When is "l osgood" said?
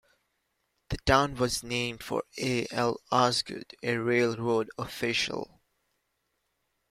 2.71-3.75